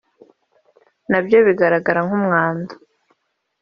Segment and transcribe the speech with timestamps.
[1.09, 2.73] na byo bigaragara nk’umwanda)